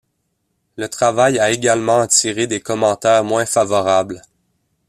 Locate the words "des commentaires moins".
2.47-3.45